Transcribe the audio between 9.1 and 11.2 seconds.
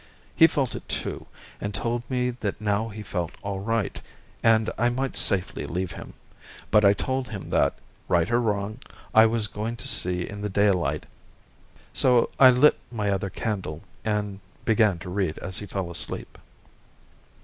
I was going to see in the daylight.